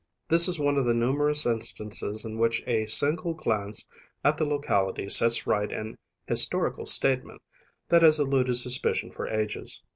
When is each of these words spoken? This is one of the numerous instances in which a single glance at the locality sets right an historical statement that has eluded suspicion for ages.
This 0.29 0.47
is 0.47 0.59
one 0.59 0.77
of 0.77 0.85
the 0.87 0.95
numerous 0.95 1.45
instances 1.45 2.25
in 2.25 2.39
which 2.39 2.63
a 2.65 2.87
single 2.87 3.35
glance 3.35 3.85
at 4.23 4.37
the 4.37 4.47
locality 4.47 5.07
sets 5.09 5.45
right 5.45 5.71
an 5.71 5.95
historical 6.25 6.87
statement 6.87 7.43
that 7.89 8.01
has 8.01 8.19
eluded 8.19 8.55
suspicion 8.57 9.11
for 9.11 9.27
ages. 9.27 9.83